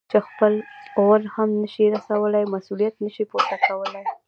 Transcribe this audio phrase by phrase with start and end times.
[0.09, 0.53] چې خپل
[0.95, 4.05] غول هم نه شي رسولاى؛ مسؤلیت نه شي پورته کولای.